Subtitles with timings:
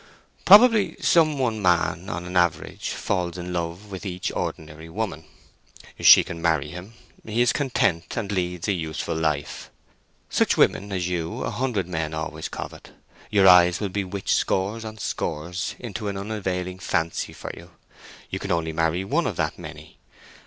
[0.45, 5.25] "Probably some one man on an average falls in love with each ordinary woman.
[5.99, 9.69] She can marry him: he is content, and leads a useful life.
[10.27, 15.75] Such women as you a hundred men always covet—your eyes will bewitch scores on scores
[15.77, 19.99] into an unavailing fancy for you—you can only marry one of that many.